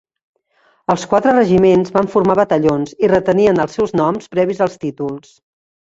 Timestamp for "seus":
3.81-3.97